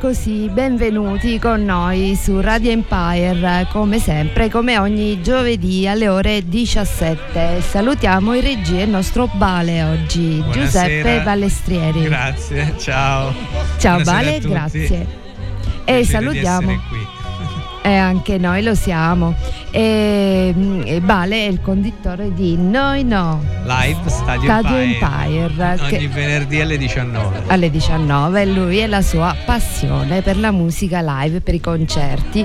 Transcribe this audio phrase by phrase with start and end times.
[0.00, 7.60] così, benvenuti con noi su Radio Empire, come sempre, come ogni giovedì alle ore 17.
[7.60, 10.62] Salutiamo in regia il nostro Bale oggi, Buonasera.
[10.64, 12.02] Giuseppe Ballestrieri.
[12.04, 13.34] Grazie, ciao.
[13.76, 14.88] Ciao Buonasera Bale, grazie.
[14.90, 15.06] E
[15.84, 16.80] Piacere salutiamo.
[17.82, 19.34] E anche noi lo siamo.
[19.70, 25.44] E, e Bale è il conduttore di Noi No Live Stadio, Stadio Empire.
[25.44, 27.42] Empire, Ogni che- venerdì alle 19.
[27.46, 32.44] alle 19 lui e la sua passione per la musica live, per i concerti.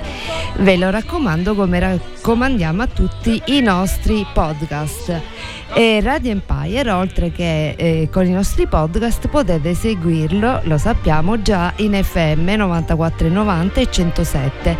[0.59, 5.21] Ve lo raccomando come raccomandiamo a tutti i nostri podcast.
[5.77, 11.73] E Radio Empire, oltre che eh, con i nostri podcast, potete seguirlo, lo sappiamo già,
[11.79, 14.77] in FM 94,90 e 107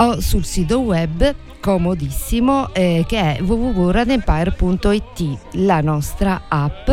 [0.00, 1.34] o sul sito web
[1.64, 6.90] comodissimo eh, che è www.radempire.it la nostra app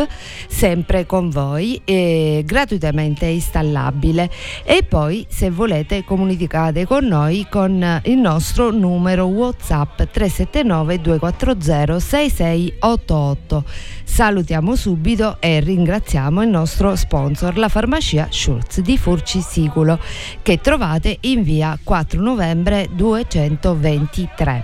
[0.48, 4.30] sempre con voi eh, gratuitamente installabile.
[4.64, 13.64] E poi se volete comunicate con noi con il nostro numero whatsapp 379 240 6688
[14.04, 19.98] salutiamo subito e ringraziamo il nostro sponsor la farmacia Schultz di Furci Siculo
[20.40, 24.61] che trovate in via 4 novembre 223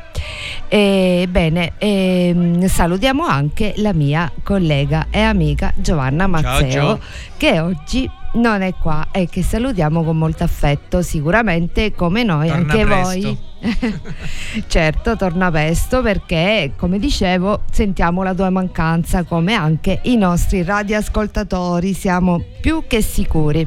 [0.69, 7.01] Ebbene, ehm, salutiamo anche la mia collega e amica Giovanna Mazzeo
[7.39, 12.73] che oggi non è qua e che salutiamo con molto affetto, sicuramente come noi Torna
[12.73, 13.03] anche presto.
[13.03, 13.47] voi.
[14.69, 21.93] certo, torna presto perché, come dicevo, sentiamo la tua mancanza come anche i nostri radioascoltatori,
[21.95, 23.67] siamo più che sicuri.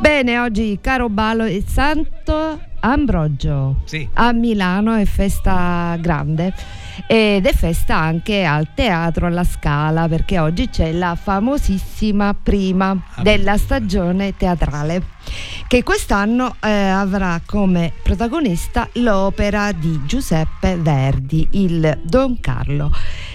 [0.00, 2.60] Bene, oggi caro Balo il Santo
[2.92, 4.08] Ambrogio Sì.
[4.14, 6.52] a Milano è festa grande
[7.06, 13.22] ed è festa anche al Teatro alla Scala perché oggi c'è la famosissima prima Ah,
[13.22, 15.02] della stagione teatrale
[15.66, 22.92] che quest'anno eh, avrà come protagonista l'opera di Giuseppe Verdi, il Don Carlo.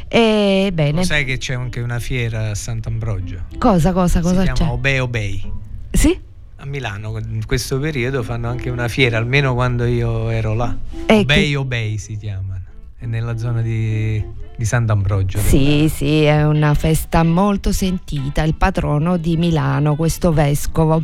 [0.08, 3.44] E bene, Lo sai che c'è anche una fiera a Sant'Ambrogio?
[3.58, 4.54] cosa, cosa, cosa si c'è?
[4.54, 5.52] chiama Obei Obei.
[5.92, 6.18] Sì?
[6.62, 10.76] A Milano in questo periodo fanno anche una fiera, almeno quando io ero là.
[11.08, 12.62] E Obei che- Obei si chiamano.
[13.00, 14.24] È nella zona di,
[14.56, 15.40] di Sant'Ambrogio.
[15.40, 21.04] Sì, sì, è una festa molto sentita, il patrono di Milano, questo vescovo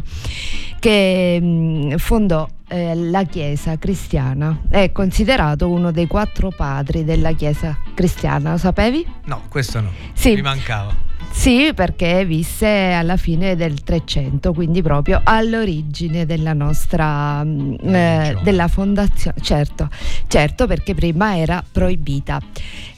[0.79, 7.75] che mh, fondò eh, la Chiesa cristiana, è considerato uno dei quattro padri della Chiesa
[7.95, 9.03] cristiana, lo sapevi?
[9.25, 9.89] No, questo no.
[10.13, 10.35] Sì.
[10.35, 11.06] Mi mancava.
[11.31, 18.67] Sì, perché visse alla fine del 300, quindi proprio all'origine della nostra mh, eh, della
[18.67, 19.37] fondazione.
[19.41, 19.89] Certo,
[20.27, 22.41] certo, perché prima era proibita.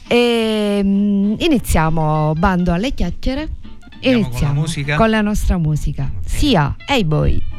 [0.08, 3.48] E, mh, iniziamo bando alle chiacchiere.
[4.02, 6.10] Andiamo con la Iniziamo con la nostra musica.
[6.24, 7.49] Sia Hey Boy.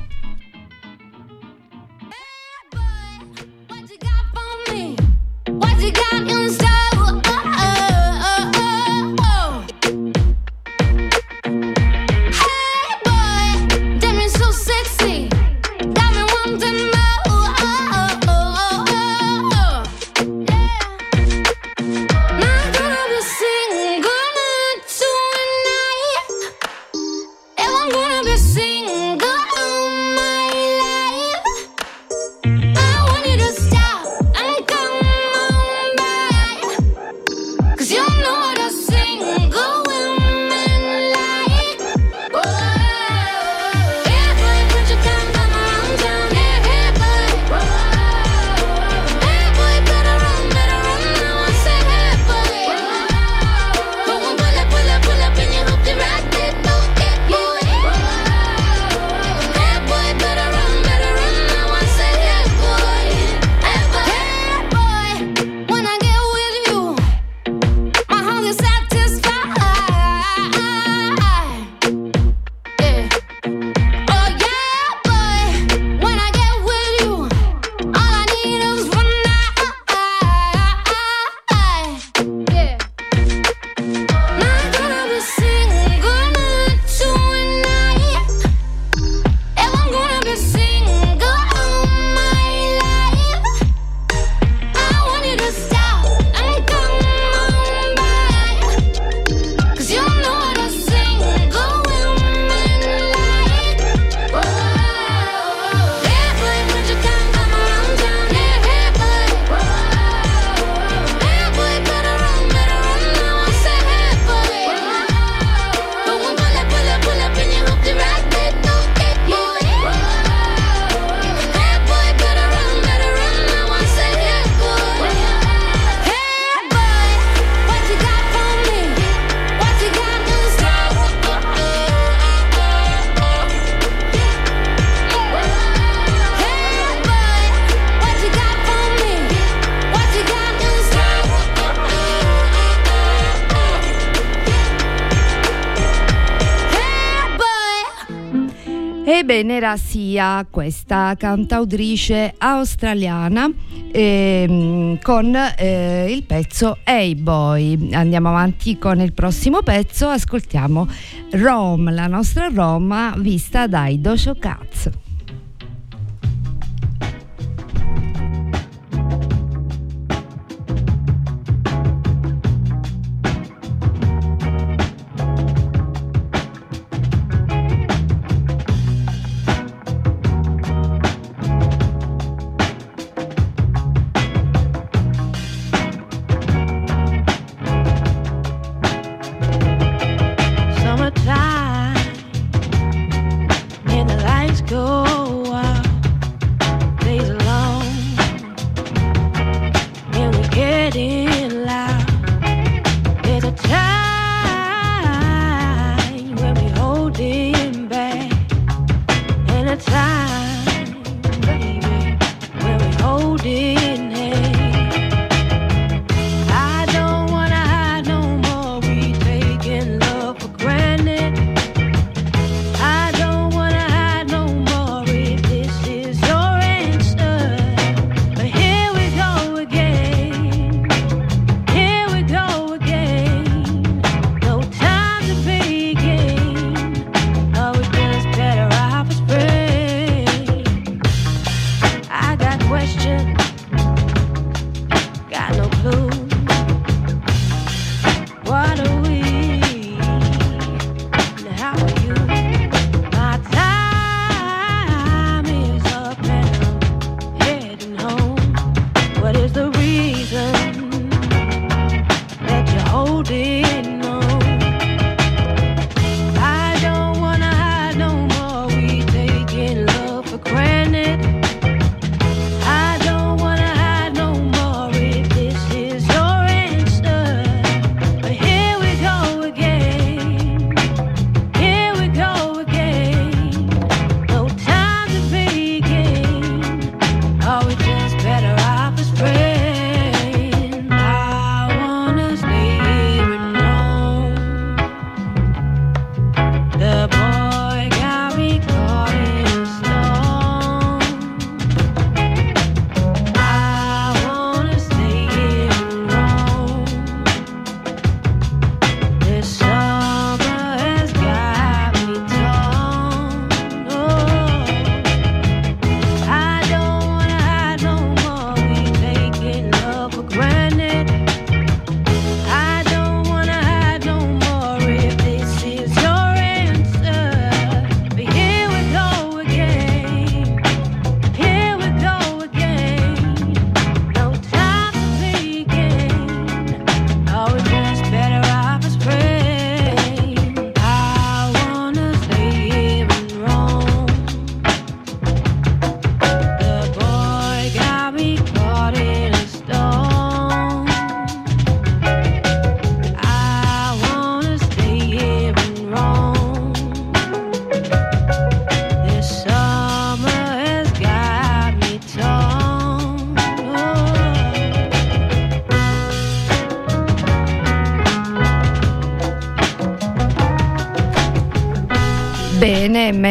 [149.42, 153.50] Ebbene era Sia, questa cantautrice australiana
[153.92, 157.92] ehm, con eh, il pezzo Hey Boy.
[157.92, 160.88] Andiamo avanti con il prossimo pezzo, ascoltiamo
[161.32, 164.71] Rome, la nostra Roma vista dai Dojo Cats.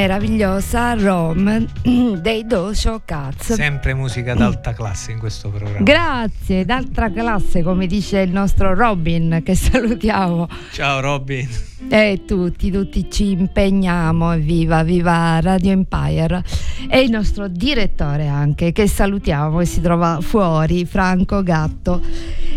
[0.00, 1.66] Meravigliosa Rome
[2.22, 3.52] dei Dojo Cats.
[3.52, 5.82] Sempre musica d'alta classe in questo programma.
[5.82, 10.48] Grazie, d'altra classe, come dice il nostro Robin, che salutiamo.
[10.72, 11.46] Ciao Robin.
[11.90, 16.42] E tutti, tutti ci impegniamo, viva, viva Radio Empire.
[16.88, 22.00] E il nostro direttore anche, che salutiamo e si trova fuori, Franco Gatto.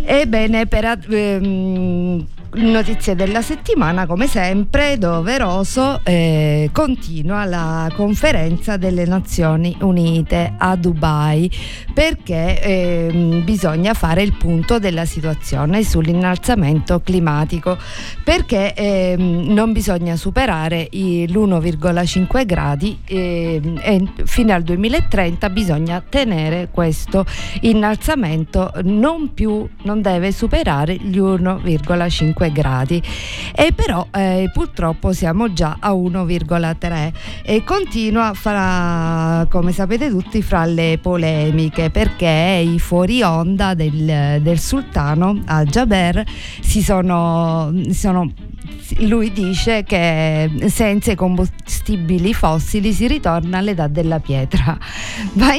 [0.05, 9.75] Ebbene, per ehm, notizie della settimana, come sempre, doveroso, eh, continua la conferenza delle Nazioni
[9.81, 11.49] Unite a Dubai
[11.93, 17.77] perché ehm, bisogna fare il punto della situazione sull'innalzamento climatico
[18.23, 26.69] perché ehm, non bisogna superare i- l'1,5 gradi ehm, e fino al 2030 bisogna tenere
[26.71, 27.25] questo
[27.61, 35.77] innalzamento non più non deve superare gli 1,5 gradi e però eh, purtroppo siamo già
[35.79, 37.11] a 1,3
[37.43, 44.59] e continua fra come sapete tutti fra le polemiche perché i fuori onda del, del
[44.59, 46.23] sultano al Jaber
[46.61, 48.31] si sono, sono
[48.99, 54.77] lui dice che senza i combustibili fossili si ritorna all'età della pietra.
[55.33, 55.51] Ma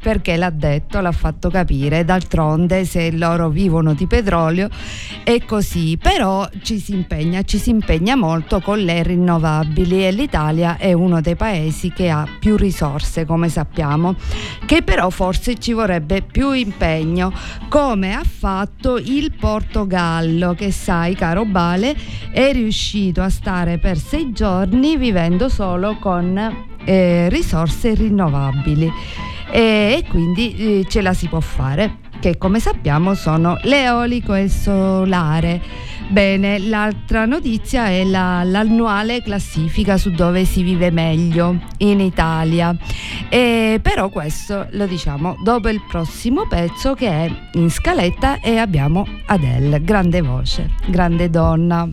[0.00, 4.68] perché l'ha detto, l'ha fatto capire, d'altronde se loro vivono di petrolio
[5.22, 10.76] è così, però ci si impegna, ci si impegna molto con le rinnovabili e l'Italia
[10.76, 14.14] è uno dei paesi che ha più risorse, come sappiamo,
[14.64, 17.32] che però forse ci vorrebbe più impegno,
[17.68, 21.94] come ha fatto il Portogallo, che sai, caro Bale,
[22.38, 26.38] è riuscito a stare per sei giorni vivendo solo con
[26.84, 28.88] eh, risorse rinnovabili
[29.50, 34.42] e, e quindi eh, ce la si può fare che come sappiamo sono l'eolico e
[34.42, 35.60] il solare.
[36.10, 42.74] Bene, l'altra notizia è la- l'annuale classifica su dove si vive meglio in Italia.
[43.28, 49.04] E però questo lo diciamo dopo il prossimo pezzo che è in scaletta e abbiamo
[49.26, 51.88] Adele, grande voce, grande donna.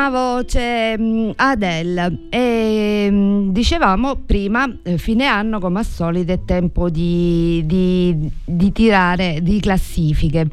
[0.00, 2.20] Prima voce mh, Adele.
[2.30, 8.72] E, mh, dicevamo prima, eh, fine anno come al solito è tempo di, di- di
[8.72, 10.48] tirare di classifiche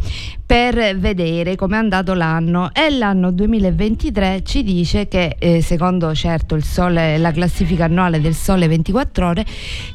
[0.46, 6.56] per vedere come è andato l'anno e l'anno 2023 ci dice che eh, secondo certo
[6.56, 9.46] il sole, la classifica annuale del sole 24 ore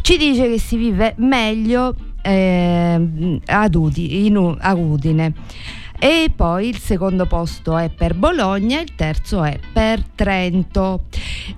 [0.00, 5.34] ci dice che si vive meglio eh, ad Udine.
[6.04, 11.04] E poi il secondo posto è per Bologna, il terzo è per Trento.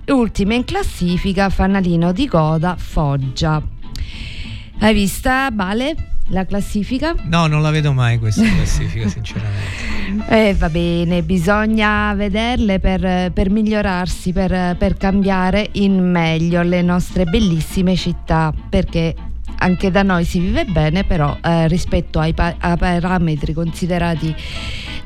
[0.08, 3.62] Ultima in classifica, fanalino di coda, Foggia.
[4.80, 5.94] Hai vista, Bale,
[6.26, 7.14] la classifica?
[7.22, 10.28] No, non la vedo mai questa classifica, sinceramente.
[10.28, 17.24] Eh, va bene, bisogna vederle per, per migliorarsi, per, per cambiare in meglio le nostre
[17.24, 19.14] bellissime città, perché
[19.58, 24.34] anche da noi si vive bene, però eh, rispetto ai, pa- ai parametri considerati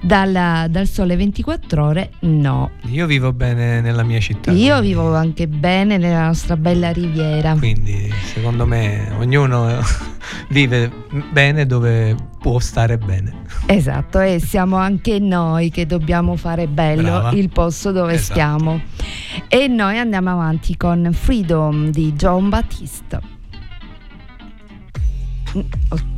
[0.00, 2.70] dalla- dal sole 24 ore, no.
[2.90, 4.50] Io vivo bene nella mia città.
[4.52, 7.54] Io quindi- vivo anche bene nella nostra bella riviera.
[7.54, 9.78] Quindi, secondo me, ognuno
[10.50, 10.90] vive
[11.32, 13.46] bene dove può stare bene.
[13.66, 17.30] Esatto, e siamo anche noi che dobbiamo fare bello Brava.
[17.32, 18.32] il posto dove Esatto.
[18.32, 18.80] stiamo.
[19.48, 23.20] E noi andiamo avanti con Freedom di John Battista.
[25.54, 26.17] Mm, oh,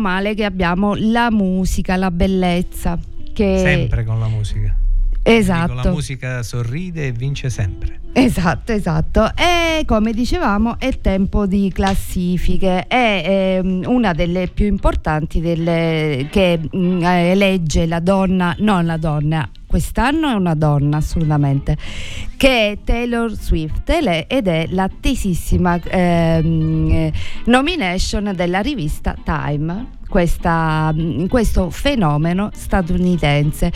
[0.00, 2.98] meno male che abbiamo la musica, la bellezza.
[3.32, 3.58] Che...
[3.58, 4.74] Sempre con la musica.
[5.22, 5.72] Esatto.
[5.74, 8.00] Dico, la musica sorride e vince sempre.
[8.12, 9.30] Esatto, esatto.
[9.36, 12.86] E come dicevamo è tempo di classifiche.
[12.86, 19.48] È ehm, una delle più importanti delle, che mm, elegge la donna, non la donna,
[19.70, 21.76] quest'anno è una donna assolutamente,
[22.36, 27.12] che è Taylor Swift ed è l'attesissima ehm, eh,
[27.44, 29.98] nomination della rivista Time.
[30.08, 33.70] Questa, mm, questo fenomeno statunitense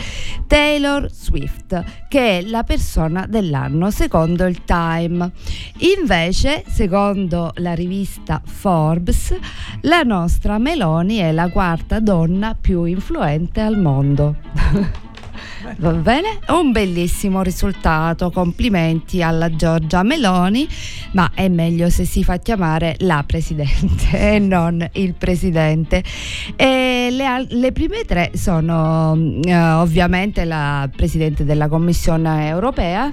[0.47, 5.31] Taylor Swift che è la persona dell'anno secondo il Time
[5.97, 9.33] invece secondo la rivista Forbes
[9.83, 14.35] la nostra Meloni è la quarta donna più influente al mondo
[15.77, 16.39] Va bene?
[16.49, 20.67] Un bellissimo risultato, complimenti alla Giorgia Meloni,
[21.13, 26.03] ma è meglio se si fa chiamare la Presidente e non il Presidente.
[26.55, 33.11] E le, le prime tre sono mm, eh, ovviamente la Presidente della Commissione europea.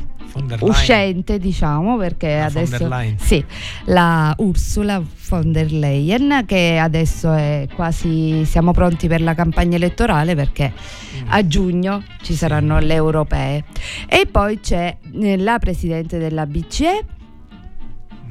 [0.61, 3.45] Uscente diciamo perché La adesso sì
[3.87, 10.35] la Ursula von der Leyen che adesso è quasi siamo pronti per la campagna elettorale
[10.35, 10.73] perché
[11.13, 11.27] Mm.
[11.29, 13.65] a giugno ci saranno le europee
[14.09, 17.05] e poi c'è eh, la presidente della BCE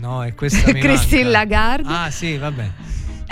[0.01, 1.29] No, è questa Christine.
[1.29, 1.87] Lagarde.
[1.87, 2.69] Ah, sì, vabbè.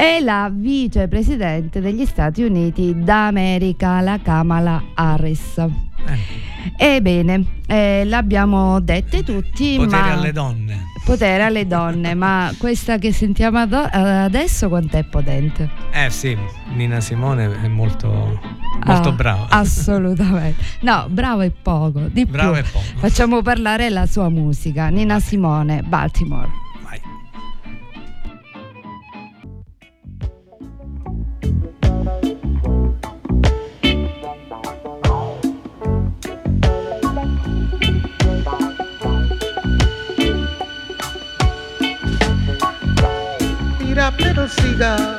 [0.02, 9.24] E la vicepresidente degli Stati Uniti d'America la Kamala Harris Eh, Ebbene, eh, l'abbiamo dette
[9.24, 10.86] tutti, potere ma alle donne.
[11.04, 15.70] potere alle donne, ma questa che sentiamo ado- adesso quanto è potente?
[15.92, 16.38] Eh sì,
[16.76, 18.40] Nina Simone è molto,
[18.86, 19.48] molto Ah, brava.
[19.50, 20.64] Assolutamente.
[20.82, 22.62] No, bravo è poco, di Bravo più.
[22.62, 22.86] e poco.
[23.00, 26.48] Facciamo parlare la sua musica, Nina Simone, Baltimore.
[43.90, 45.19] eat up little seagulls.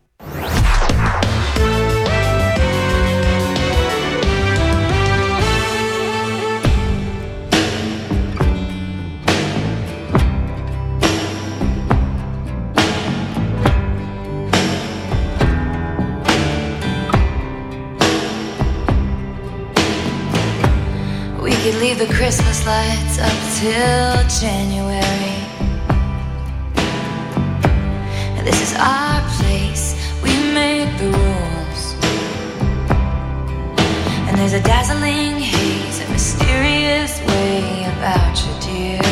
[22.33, 25.35] Christmas lights up till January.
[28.45, 31.83] This is our place, we make the rules.
[34.27, 39.03] And there's a dazzling haze, a mysterious way about you, dear.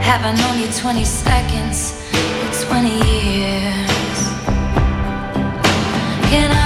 [0.00, 1.92] Have I known you 20 seconds
[2.40, 4.18] or 20 years?
[6.30, 6.65] Can I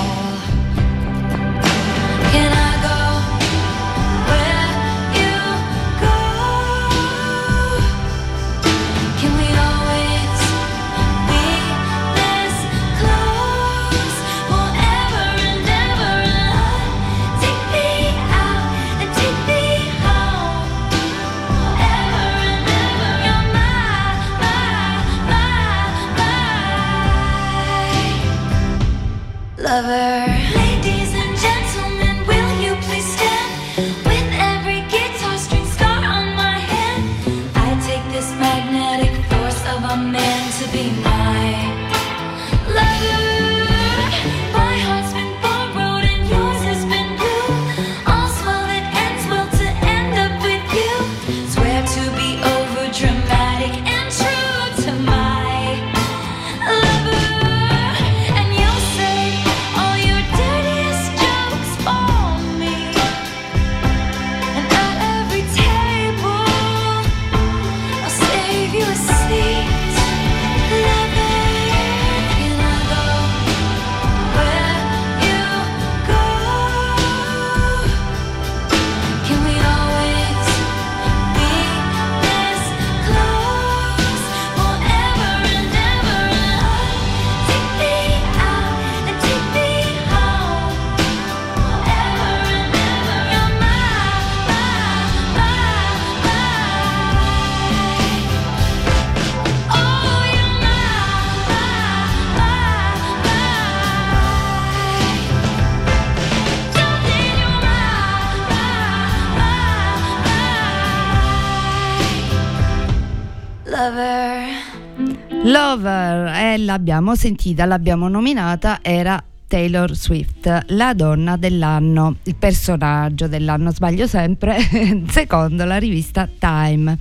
[115.43, 119.21] Lover, e l'abbiamo sentita, l'abbiamo nominata, era
[119.51, 124.57] Taylor Swift, la donna dell'anno, il personaggio dell'anno, sbaglio sempre,
[125.11, 126.97] secondo la rivista Time.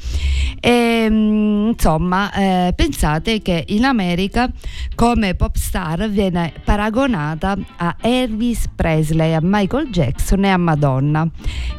[0.59, 4.51] E, mm, insomma, eh, pensate che in America
[4.97, 11.31] come pop star viene paragonata a Elvis Presley, a Michael Jackson e a Madonna.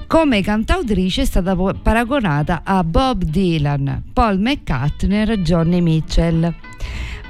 [0.08, 6.56] Come cantautrice è stata paragonata a Bob Dylan, Paul McCartney e Johnny Mitchell.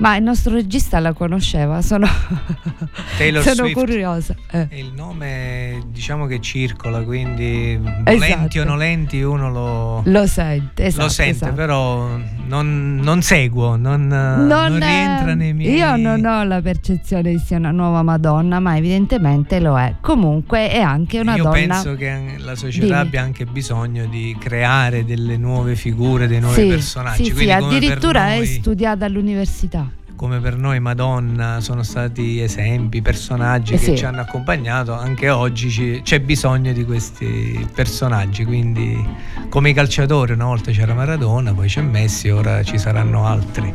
[0.01, 2.07] Ma il nostro regista la conosceva, sono,
[3.43, 4.35] sono curiosa.
[4.49, 4.67] Eh.
[4.71, 8.59] Il nome diciamo che circola, quindi volenti Esatto.
[8.61, 11.03] o nolenti uno lo, Lo sente, esatto.
[11.03, 11.53] lo sente, esatto.
[11.53, 15.75] però non, non seguo, non, non eh, rientra nei miei...
[15.75, 19.97] Io non ho la percezione di sia una nuova Madonna, ma evidentemente lo è.
[20.01, 21.55] Comunque è anche una Io donna.
[21.55, 22.97] penso che la società Dimmi.
[22.99, 27.25] abbia anche bisogno di creare delle nuove figure, dei nuovi sì, personaggi.
[27.25, 29.90] sì, sì, addirittura è noi- studiata all'università.
[30.21, 33.97] Come per noi Madonna sono stati esempi, personaggi Eh che sì.
[33.97, 39.03] ci hanno accompagnato, anche oggi ci- c'è bisogno di questi personaggi, quindi
[39.49, 43.73] come i calciatori una volta c'era Maradona, poi c'è Messi, ora ci saranno altri.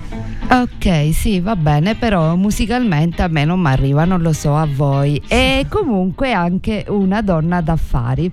[0.48, 4.68] Ok, sì, va bene, però musicalmente a me non mi arriva, non lo so a
[4.72, 5.20] voi.
[5.26, 8.32] E comunque anche una donna d'affari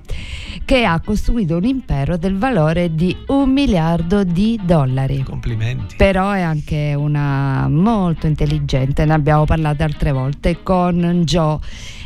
[0.63, 5.23] che ha costruito un impero del valore di un miliardo di dollari.
[5.23, 5.95] Complimenti.
[5.95, 7.67] Però è anche una
[8.03, 11.59] molto intelligente, ne abbiamo parlato altre volte con Joe.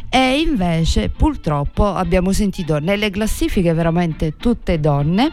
[0.09, 5.29] E invece purtroppo abbiamo sentito nelle classifiche veramente tutte donne,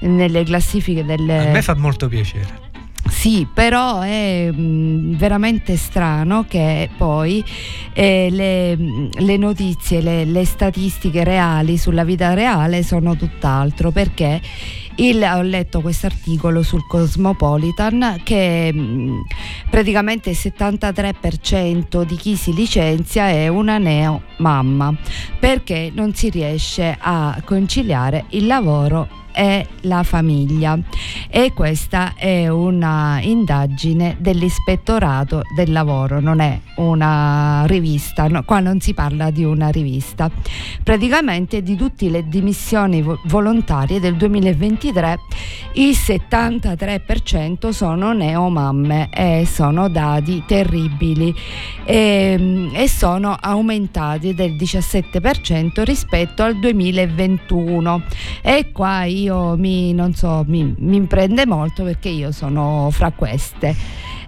[0.00, 1.48] nelle classifiche delle...
[1.48, 2.64] A me fa molto piacere.
[3.08, 7.44] Sì, però è mh, veramente strano che poi
[7.92, 14.40] eh, le, mh, le notizie, le, le statistiche reali sulla vita reale sono tutt'altro perché
[14.96, 19.22] il- ho letto questo articolo sul Cosmopolitan che mh,
[19.70, 24.94] praticamente il 73% di chi si licenzia è una neo mamma
[25.38, 30.78] perché non si riesce a conciliare il lavoro e la famiglia.
[31.28, 38.80] E questa è una indagine dell'ispettorato del lavoro, non è una rivista, no, qua non
[38.80, 40.30] si parla di una rivista.
[40.82, 45.18] Praticamente di tutte le dimissioni vo- volontarie del 2023
[45.74, 51.34] il 73% sono neomamme e sono dati terribili.
[51.84, 58.02] E, e sono aumentati del 17% rispetto al 2021
[58.42, 63.74] e qua io mi, non so, mi, mi imprende molto perché io sono fra queste.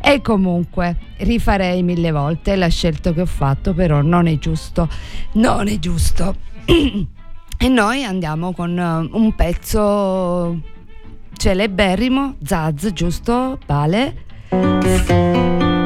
[0.01, 4.89] E comunque rifarei mille volte la scelta che ho fatto però non è giusto
[5.33, 6.37] non è giusto.
[7.61, 10.61] E noi andiamo con eh, un pezzo
[11.37, 14.15] celeberrimo Zaz giusto Vale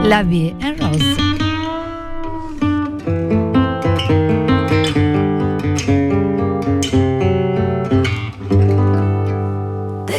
[0.02, 1.32] La vie en rose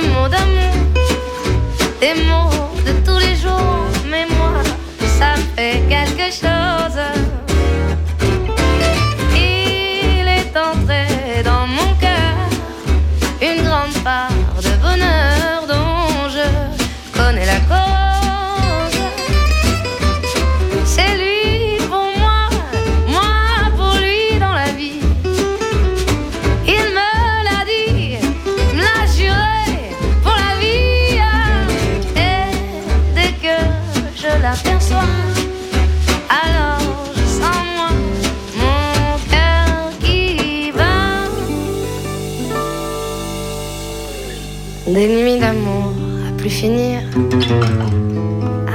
[0.00, 0.74] des mots d'amour,
[2.00, 2.50] des mots
[2.84, 4.62] de tous les jours, mais moi,
[5.18, 7.23] ça fait quelque chose.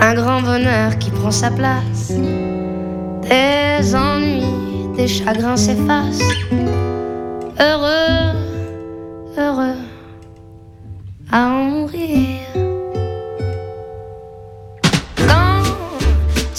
[0.01, 2.11] Un grand bonheur qui prend sa place.
[3.23, 4.43] Des ennuis,
[4.95, 6.21] des chagrins s'effacent
[7.59, 8.35] heureux,
[9.37, 9.79] heureux
[11.31, 12.41] à en mourir.
[15.27, 15.63] Quand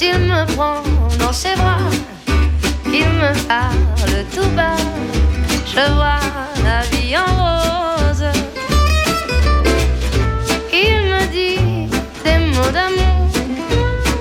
[0.00, 0.82] il me prend
[1.18, 1.90] dans ses bras,
[2.86, 4.82] il me parle tout bas,
[5.64, 6.20] je vois
[6.64, 7.39] la vie en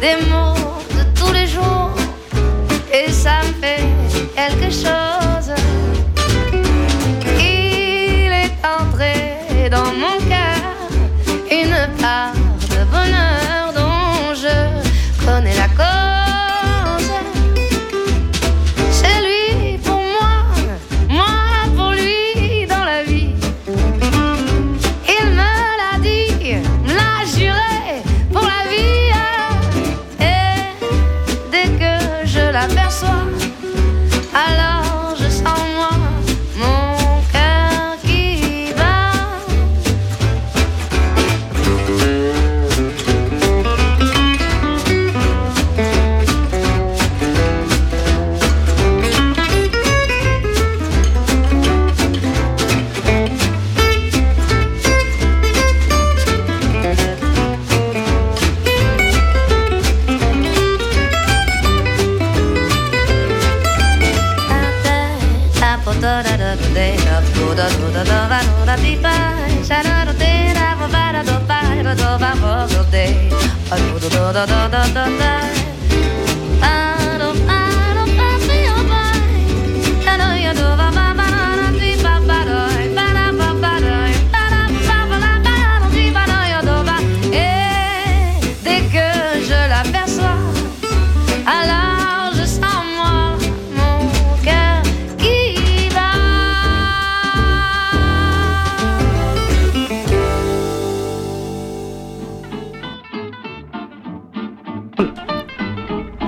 [0.02, 0.39] de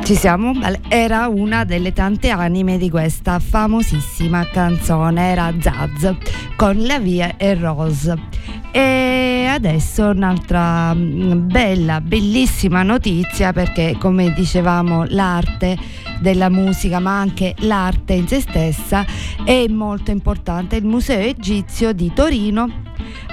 [0.04, 0.54] Ci siamo?
[0.88, 6.16] Era una delle tante anime di questa famosissima canzone, era Zaz
[6.56, 8.16] con La Via e Rose.
[8.72, 15.78] E adesso un'altra mm, bella, bellissima notizia perché come dicevamo l'arte
[16.20, 19.06] della musica ma anche l'arte in se stessa
[19.44, 20.78] è molto importante.
[20.78, 22.70] Il Museo Egizio di Torino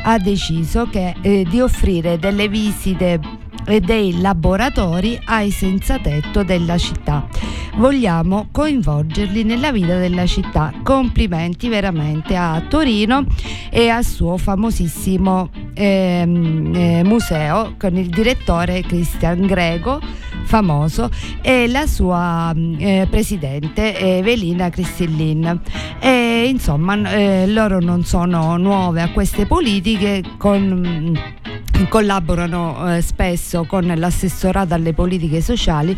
[0.03, 6.79] ha deciso che, eh, di offrire delle visite e dei laboratori ai senza tetto della
[6.79, 7.29] città.
[7.77, 10.73] Vogliamo coinvolgerli nella vita della città.
[10.83, 13.25] Complimenti veramente a Torino
[13.71, 20.01] e al suo famosissimo ehm, eh, museo con il direttore Cristian Grego
[20.49, 21.11] famoso
[21.43, 25.61] e la sua eh, presidente Evelina Cristillin
[26.01, 31.13] e insomma eh, loro non sono nuove a queste politiche con
[31.87, 35.97] collaborano eh, spesso con l'assessorato alle politiche sociali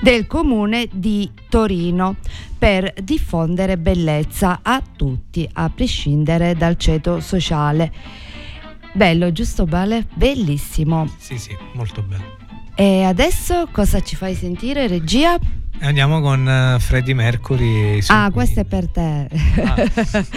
[0.00, 2.16] del comune di Torino
[2.58, 7.92] per diffondere bellezza a tutti, a prescindere dal ceto sociale.
[8.92, 10.06] Bello, giusto Bale?
[10.12, 11.08] Bellissimo.
[11.16, 12.36] Sì, sì, molto bello.
[12.74, 15.38] E adesso cosa ci fai sentire, regia?
[15.82, 17.98] Andiamo con eh, Freddie Mercury.
[18.06, 19.26] Ah, questo è per te.
[19.64, 19.74] Ah.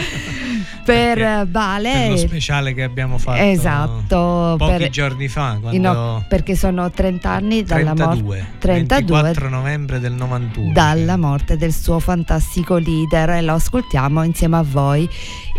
[0.83, 1.39] per Perché?
[1.41, 1.91] eh, Bale.
[1.91, 6.89] per lo speciale che abbiamo fatto Esatto, pochi per- giorni fa, quando No, perché sono
[6.89, 10.71] 30 anni dalla morte 32, 32 24 novembre del 91.
[10.73, 15.07] dalla morte del suo fantastico leader e lo ascoltiamo insieme a voi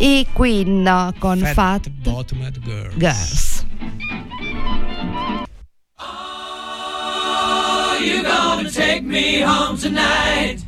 [0.00, 2.96] i Queen con Fat, Fat, Bottomed Girls.
[2.96, 3.64] Girls
[9.16, 10.58] me home tonight?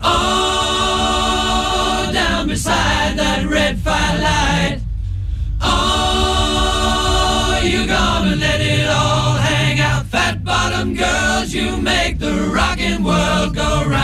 [0.00, 4.80] Oh, down beside that red firelight.
[5.60, 10.06] Oh, you gonna let it all hang out?
[10.06, 13.95] Fat bottom girls, you make the rockin' world go round.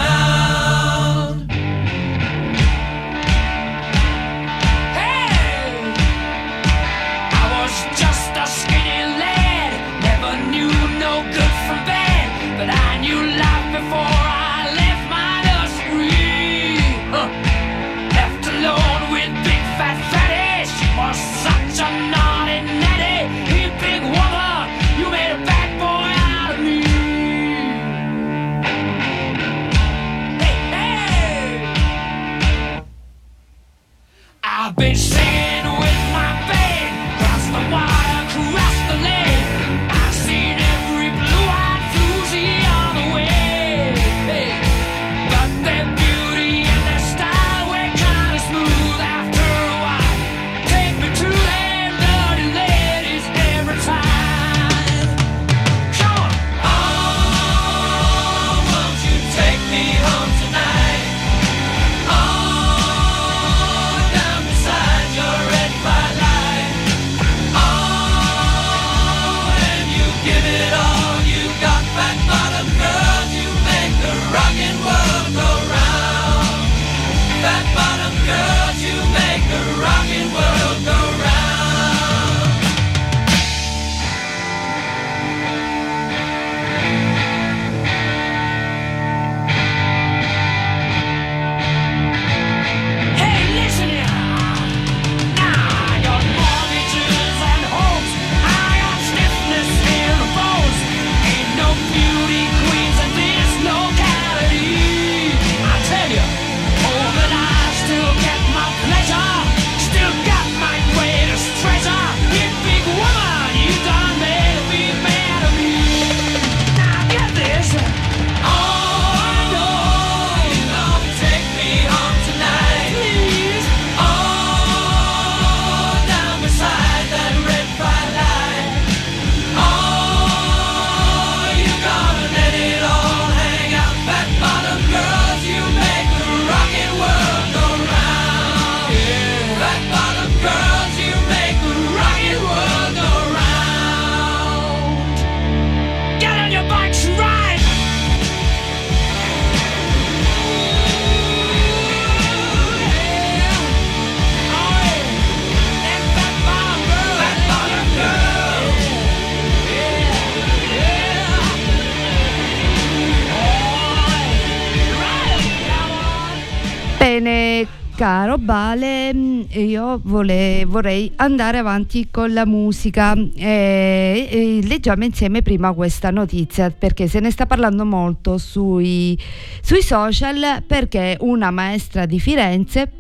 [169.61, 173.15] Io vole- vorrei andare avanti con la musica.
[173.15, 179.19] Eh, eh, leggiamo insieme prima questa notizia perché se ne sta parlando molto sui,
[179.61, 182.93] sui social perché una maestra di Firenze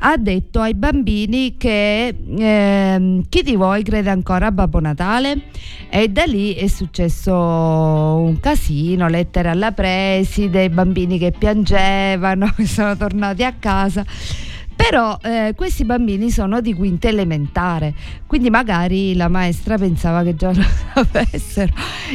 [0.00, 5.42] ha detto ai bambini che ehm, chi di voi crede ancora a Babbo Natale?
[5.90, 12.96] E da lì è successo un casino, lettere alla preside, bambini che piangevano, che sono
[12.96, 14.04] tornati a casa.
[14.78, 17.92] Però eh, questi bambini sono di quinta elementare,
[18.26, 20.62] quindi magari la maestra pensava che già lo
[20.94, 21.72] sapessero.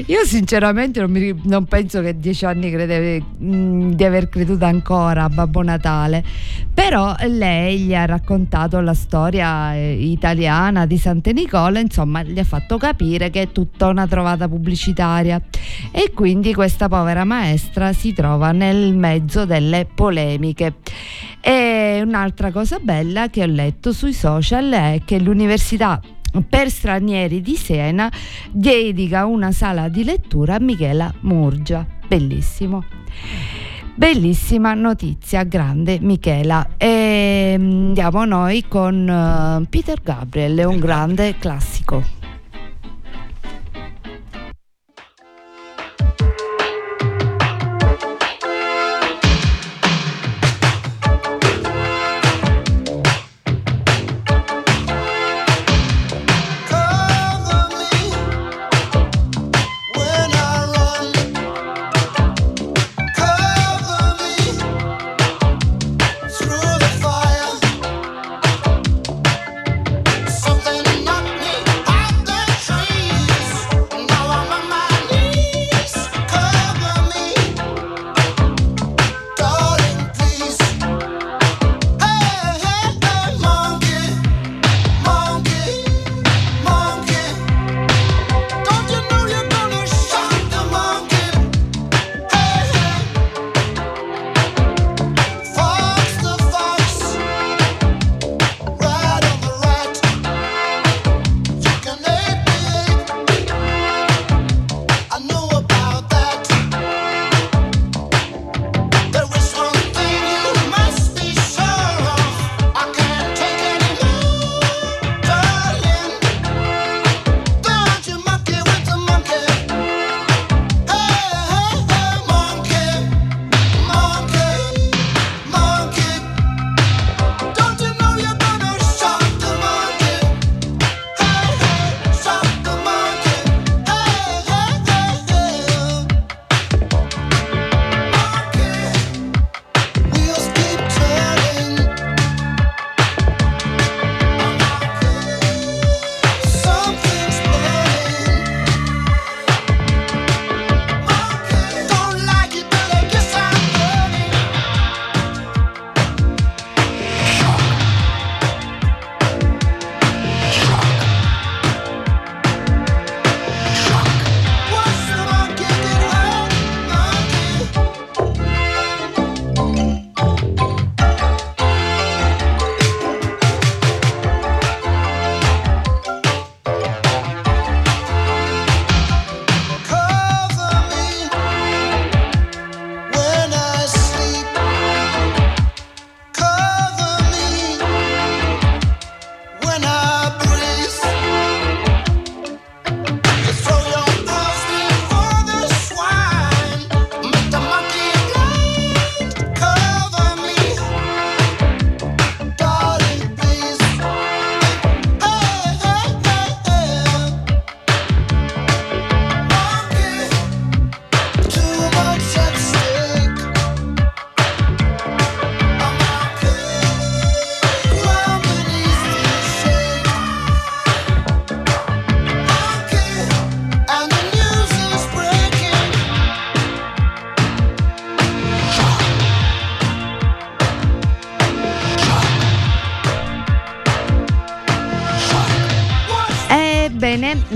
[0.08, 5.26] Io sinceramente non, mi non penso che dieci anni crede- mh, di aver creduto ancora
[5.26, 6.24] a Babbo Natale,
[6.74, 12.46] però lei gli ha raccontato la storia eh, italiana di Sante Nicola, insomma gli ha
[12.46, 15.40] fatto capire che è tutta una trovata pubblicitaria
[15.92, 20.76] e quindi questa povera maestra si trova nel mezzo delle polemiche.
[21.46, 26.00] E un'altra cosa bella che ho letto sui social è che l'università
[26.48, 28.10] per stranieri di Siena
[28.52, 31.86] dedica una sala di lettura a Michela Murgia.
[32.08, 32.86] Bellissimo.
[33.96, 36.76] Bellissima notizia, grande Michela.
[36.78, 42.23] E mm, andiamo noi con eh, Peter Gabriel, un grande classico.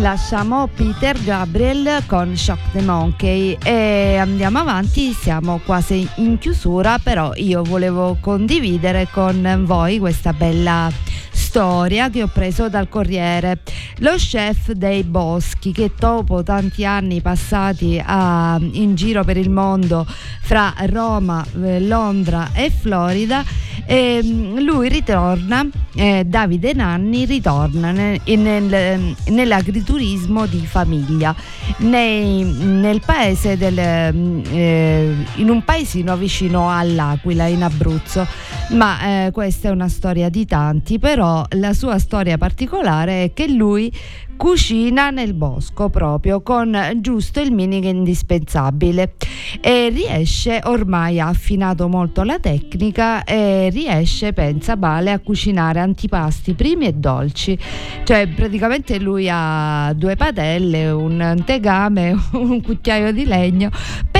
[0.08, 7.34] Lasciamo Peter Gabriel con Shock the Monkey e andiamo avanti, siamo quasi in chiusura, però
[7.36, 10.90] io volevo condividere con voi questa bella
[11.30, 13.60] storia che ho preso dal Corriere.
[13.98, 20.06] Lo chef dei boschi che dopo tanti anni passati a- in giro per il mondo
[20.42, 23.44] fra Roma, eh, Londra e Florida,
[23.88, 25.66] ehm, lui ritorna,
[25.96, 31.34] eh, Davide Nanni ritorna nel- nel- nell'agriturismo di famiglia.
[31.78, 38.28] Nei- nel paese del, ehm, eh, in un paesino vicino all'Aquila in Abruzzo
[38.70, 43.48] ma eh, questa è una storia di tanti però la sua storia particolare è che
[43.48, 43.92] lui
[44.38, 49.16] cucina nel bosco proprio con giusto il minimo indispensabile
[49.60, 56.54] e riesce ormai ha affinato molto la tecnica e riesce pensa Bale a cucinare antipasti
[56.54, 57.58] primi e dolci.
[58.04, 63.70] Cioè praticamente lui ha due padelle un tegame un cucchiaio di legno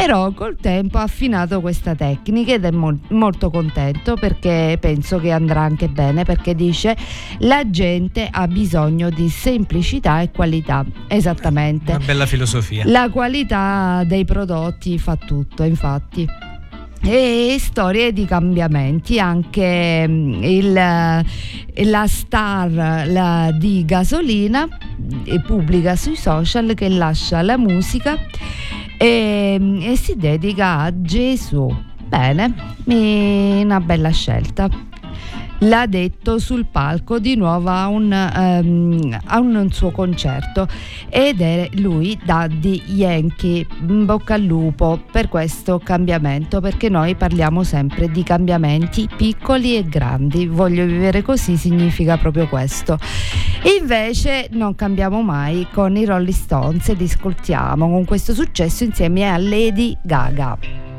[0.08, 5.32] però col tempo ha affinato questa tecnica ed è mol- molto contento perché penso che
[5.32, 6.96] andrà anche bene perché dice
[7.40, 12.84] la gente ha bisogno di semplicità e qualità esattamente Una bella filosofia.
[12.86, 16.26] la qualità dei prodotti fa tutto, infatti.
[17.04, 22.72] E storie di cambiamenti, anche mm, il, la star
[23.08, 24.66] la- di gasolina
[25.26, 28.18] eh, pubblica sui social che lascia la musica
[28.98, 31.68] e, e si dedica a Gesù.
[32.08, 32.54] Bene,
[33.64, 34.87] una bella scelta
[35.60, 40.68] l'ha detto sul palco di nuovo a un, ehm, a un suo concerto
[41.10, 43.66] ed è lui Daddy Yankee.
[43.88, 49.84] In bocca al lupo per questo cambiamento perché noi parliamo sempre di cambiamenti piccoli e
[49.84, 50.48] grandi.
[50.48, 52.98] Voglio vivere così significa proprio questo.
[53.80, 59.30] Invece non cambiamo mai con i Rolling Stones e li ascoltiamo con questo successo insieme
[59.30, 60.97] a Lady Gaga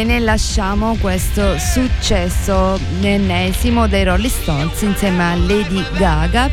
[0.00, 6.48] Ebbene, lasciamo questo successo ennesimo dei Rolling Stones insieme a Lady Gaga.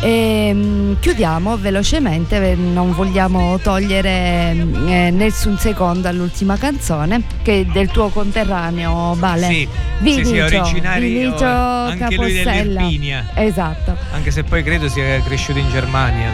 [0.00, 4.50] E mm, chiudiamo velocemente, eh, non vogliamo togliere
[4.88, 9.46] eh, nessun secondo all'ultima canzone che è del tuo conterraneo Bale.
[9.46, 9.68] Sì, sì,
[10.00, 12.52] Vinicio, sì, originario Vinicio anche lui Capostella.
[12.64, 13.28] dell'Irpinia.
[13.34, 13.96] Esatto.
[14.10, 16.30] Anche se poi credo sia cresciuto in Germania.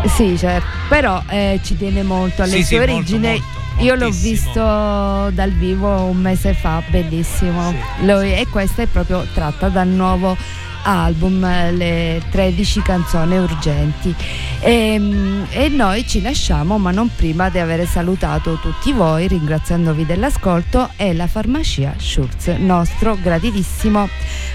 [0.00, 0.08] lui.
[0.08, 3.28] Sì, certo, però eh, ci tiene molto alle Sì, sì, sue molto, origini.
[3.28, 7.70] molto, Io l'ho visto dal vivo un mese fa, bellissimo.
[7.70, 8.06] Sì.
[8.06, 10.36] Lo- e questa è proprio tratta dal nuovo
[10.84, 14.14] album, eh, le 13 canzoni urgenti.
[14.60, 20.90] E, e noi ci lasciamo, ma non prima di aver salutato tutti voi, ringraziandovi dell'ascolto
[20.96, 24.08] e la farmacia Schurz, nostro graditissimo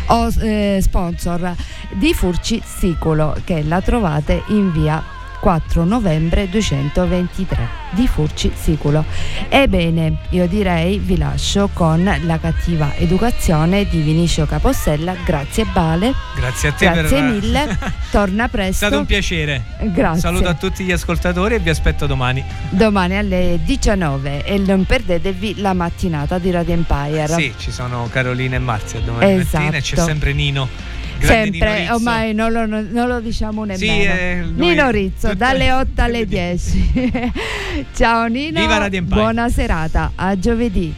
[0.08, 1.54] os- eh, sponsor
[1.92, 5.04] di Furci Siculo, che la trovate in via
[5.40, 9.06] 4 novembre 223 di Furci Siculo.
[9.50, 15.16] Ebbene, io direi vi lascio con la cattiva educazione di Vinicio Capostella.
[15.26, 17.78] Grazie Bale, Grazie a te grazie per mille.
[18.12, 18.74] Torna È presto.
[18.86, 19.64] stato un piacere.
[19.82, 20.22] Grazie.
[20.22, 22.44] Saluto a tutti gli ascoltatori e vi aspetto domani.
[22.70, 27.28] Domani alle 19 e non perdetevi la mattinata di Radio Empire.
[27.28, 30.08] Sì, ci sono Carolina e Marzia domani mattina e c'è Esatto.
[30.08, 30.68] sempre Nino.
[31.20, 34.14] Sempre, ormai non lo, non lo diciamo nemmeno.
[34.14, 37.32] eh, lui- Nino Rizzo, dalle 8 alle 10.
[37.96, 38.60] Ciao Nino.
[38.60, 39.20] Viva Radio Empire.
[39.22, 40.94] Buona serata, a giovedì.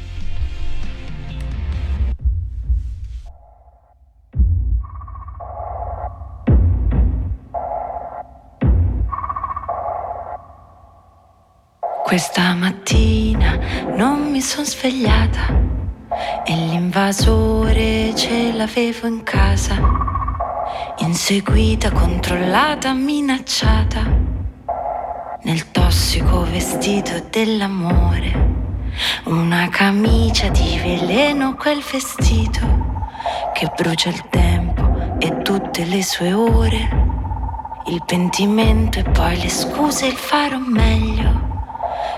[12.04, 13.58] Questa mattina
[13.96, 15.48] non mi son svegliata
[16.44, 20.08] e l'invasore ce l'avevo in casa.
[21.02, 24.02] Inseguita, controllata, minacciata.
[25.44, 28.48] Nel tossico vestito dell'amore.
[29.26, 32.88] Una camicia di veleno, quel vestito
[33.54, 36.90] che brucia il tempo e tutte le sue ore.
[37.88, 41.48] Il pentimento e poi le scuse, il fare un meglio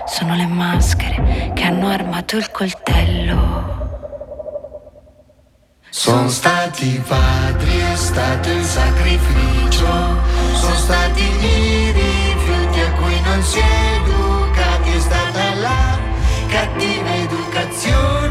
[0.06, 3.91] sono le maschere che hanno armato il coltello.
[5.94, 9.86] Sono stati padri, è stato il sacrificio,
[10.54, 15.98] sono stati i rifiuti a cui non si è educati, è stata la
[16.48, 18.21] cattiva educazione.